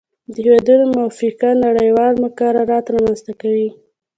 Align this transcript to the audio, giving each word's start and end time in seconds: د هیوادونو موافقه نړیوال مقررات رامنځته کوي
د 0.31 0.33
هیوادونو 0.43 0.83
موافقه 0.95 1.49
نړیوال 1.65 2.13
مقررات 2.23 2.85
رامنځته 2.95 3.33
کوي 3.41 3.69